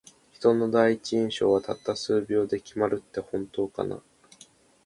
[0.33, 4.01] 人の第一印象は、たった数秒で決まるって本当かな。